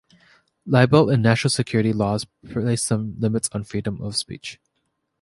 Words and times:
Libel 0.65 1.11
and 1.11 1.21
national 1.21 1.51
security 1.51 1.93
laws 1.93 2.25
place 2.51 2.81
some 2.81 3.19
limits 3.19 3.49
on 3.53 3.63
freedom 3.63 4.01
of 4.01 4.15
speech. 4.17 4.59